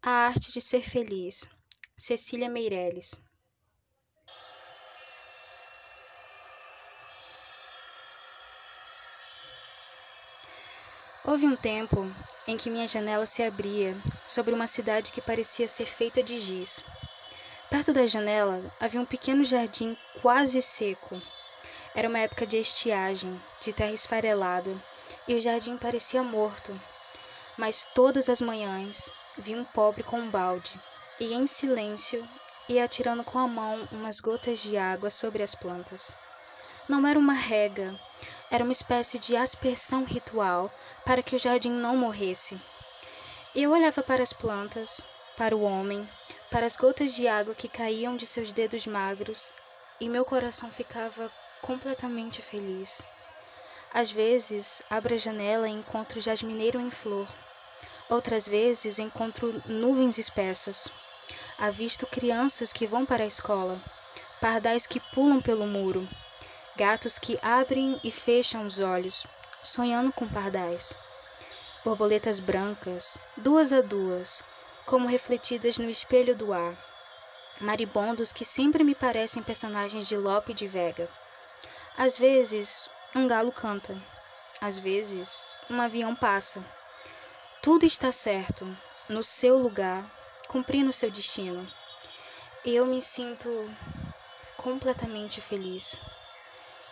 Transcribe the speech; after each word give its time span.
A 0.00 0.10
Arte 0.28 0.52
de 0.52 0.60
Ser 0.60 0.88
Feliz, 0.88 1.50
Cecília 1.96 2.48
Meirelles. 2.48 3.20
Houve 11.20 11.46
um 11.46 11.56
tempo 11.56 12.14
em 12.46 12.56
que 12.56 12.70
minha 12.70 12.86
janela 12.86 13.26
se 13.26 13.42
abria 13.42 14.00
sobre 14.24 14.54
uma 14.54 14.68
cidade 14.68 15.10
que 15.10 15.20
parecia 15.20 15.66
ser 15.66 15.86
feita 15.86 16.22
de 16.22 16.38
giz. 16.38 16.84
Perto 17.68 17.92
da 17.92 18.06
janela 18.06 18.72
havia 18.78 19.00
um 19.00 19.04
pequeno 19.04 19.42
jardim 19.42 19.96
quase 20.12 20.62
seco. 20.62 21.20
Era 21.92 22.08
uma 22.08 22.20
época 22.20 22.46
de 22.46 22.56
estiagem, 22.56 23.44
de 23.58 23.72
terra 23.72 23.92
esfarelada, 23.92 24.80
e 25.26 25.34
o 25.34 25.40
jardim 25.40 25.76
parecia 25.76 26.22
morto. 26.22 26.80
Mas 27.56 27.84
todas 27.84 28.28
as 28.28 28.40
manhãs 28.40 29.12
vi 29.38 29.54
um 29.54 29.64
pobre 29.64 30.02
com 30.02 30.18
um 30.18 30.30
balde 30.30 30.82
e, 31.18 31.32
em 31.32 31.46
silêncio, 31.46 32.28
ia 32.68 32.84
atirando 32.84 33.22
com 33.22 33.38
a 33.38 33.46
mão 33.46 33.88
umas 33.90 34.18
gotas 34.18 34.58
de 34.58 34.76
água 34.76 35.10
sobre 35.10 35.44
as 35.44 35.54
plantas. 35.54 36.16
Não 36.88 37.06
era 37.06 37.18
uma 37.18 37.32
rega, 37.32 37.98
era 38.50 38.64
uma 38.64 38.72
espécie 38.72 39.16
de 39.16 39.36
aspersão 39.36 40.02
ritual 40.02 40.74
para 41.04 41.22
que 41.22 41.36
o 41.36 41.38
jardim 41.38 41.70
não 41.70 41.96
morresse. 41.96 42.60
Eu 43.54 43.70
olhava 43.70 44.02
para 44.02 44.24
as 44.24 44.32
plantas, 44.32 45.06
para 45.36 45.56
o 45.56 45.62
homem, 45.62 46.10
para 46.50 46.66
as 46.66 46.76
gotas 46.76 47.14
de 47.14 47.28
água 47.28 47.54
que 47.54 47.68
caíam 47.68 48.16
de 48.16 48.26
seus 48.26 48.52
dedos 48.52 48.86
magros 48.86 49.52
e 50.00 50.08
meu 50.08 50.24
coração 50.24 50.70
ficava 50.70 51.32
completamente 51.60 52.42
feliz. 52.42 53.02
Às 53.90 54.10
vezes, 54.10 54.82
abro 54.90 55.14
a 55.14 55.16
janela 55.16 55.68
e 55.68 55.72
encontro 55.72 56.20
jasmineiro 56.20 56.80
em 56.80 56.90
flor. 56.90 57.47
Outras 58.08 58.48
vezes, 58.48 58.98
encontro 58.98 59.62
nuvens 59.66 60.16
espessas. 60.16 60.88
Avisto 61.58 62.06
crianças 62.06 62.72
que 62.72 62.86
vão 62.86 63.04
para 63.04 63.24
a 63.24 63.26
escola, 63.26 63.78
pardais 64.40 64.86
que 64.86 64.98
pulam 64.98 65.40
pelo 65.40 65.66
muro, 65.66 66.08
gatos 66.74 67.18
que 67.18 67.38
abrem 67.42 68.00
e 68.02 68.10
fecham 68.10 68.66
os 68.66 68.78
olhos, 68.78 69.26
sonhando 69.62 70.10
com 70.10 70.26
pardais. 70.26 70.94
Borboletas 71.84 72.40
brancas, 72.40 73.18
duas 73.36 73.72
a 73.74 73.82
duas, 73.82 74.42
como 74.86 75.06
refletidas 75.06 75.76
no 75.76 75.90
espelho 75.90 76.34
do 76.34 76.52
ar. 76.52 76.74
Maribondos 77.60 78.32
que 78.32 78.44
sempre 78.44 78.82
me 78.84 78.94
parecem 78.94 79.42
personagens 79.42 80.06
de 80.08 80.16
Lope 80.16 80.54
de 80.54 80.66
Vega. 80.66 81.10
Às 81.96 82.16
vezes, 82.16 82.88
um 83.14 83.26
galo 83.26 83.52
canta. 83.52 84.00
Às 84.60 84.78
vezes, 84.78 85.50
um 85.68 85.80
avião 85.80 86.14
passa. 86.14 86.64
Tudo 87.70 87.84
está 87.84 88.10
certo, 88.10 88.74
no 89.06 89.22
seu 89.22 89.58
lugar, 89.58 90.10
cumprindo 90.48 90.90
seu 90.90 91.10
destino. 91.10 91.70
Eu 92.64 92.86
me 92.86 93.02
sinto 93.02 93.70
completamente 94.56 95.42
feliz. 95.42 96.00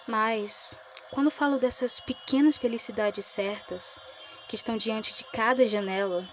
Mas, 0.06 0.78
quando 1.10 1.30
falo 1.30 1.58
dessas 1.58 1.98
pequenas 1.98 2.58
felicidades 2.58 3.24
certas 3.24 3.98
que 4.46 4.54
estão 4.54 4.76
diante 4.76 5.14
de 5.14 5.24
cada 5.24 5.64
janela, 5.64 6.28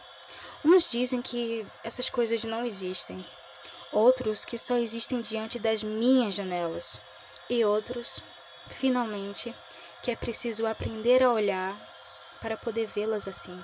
uns 0.62 0.90
dizem 0.90 1.22
que 1.22 1.66
essas 1.82 2.10
coisas 2.10 2.44
não 2.44 2.66
existem, 2.66 3.26
outros 3.90 4.44
que 4.44 4.58
só 4.58 4.76
existem 4.76 5.22
diante 5.22 5.58
das 5.58 5.82
minhas 5.82 6.36
janelas, 6.36 7.00
e 7.50 7.64
outros, 7.64 8.22
finalmente, 8.68 9.56
que 10.02 10.12
é 10.12 10.18
preciso 10.18 10.66
aprender 10.66 11.24
a 11.24 11.32
olhar 11.32 11.82
para 12.42 12.58
poder 12.58 12.88
vê-las 12.88 13.26
assim. 13.26 13.64